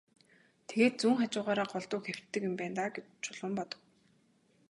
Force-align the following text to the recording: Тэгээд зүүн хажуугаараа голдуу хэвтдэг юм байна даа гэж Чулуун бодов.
Тэгээд 0.67 0.95
зүүн 1.01 1.17
хажуугаараа 1.19 1.67
голдуу 1.73 1.99
хэвтдэг 2.03 2.41
юм 2.49 2.55
байна 2.59 2.75
даа 2.79 2.89
гэж 2.95 3.05
Чулуун 3.23 3.53
бодов. 3.57 3.79